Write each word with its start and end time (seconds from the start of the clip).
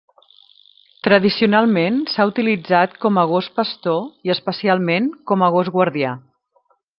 Tradicionalment 1.07 1.99
s'ha 2.13 2.25
utilitzat 2.31 2.95
com 3.05 3.19
a 3.21 3.27
gos 3.33 3.51
pastor 3.59 4.01
i 4.31 4.35
especialment 4.39 5.11
com 5.33 5.47
a 5.47 5.51
gos 5.59 5.71
guardià. 5.77 6.17